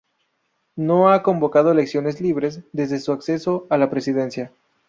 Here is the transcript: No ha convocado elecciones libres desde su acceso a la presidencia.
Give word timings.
No 0.77 1.11
ha 1.11 1.21
convocado 1.21 1.71
elecciones 1.71 2.21
libres 2.21 2.61
desde 2.73 2.97
su 2.97 3.11
acceso 3.11 3.67
a 3.69 3.77
la 3.77 3.91
presidencia. 3.91 4.51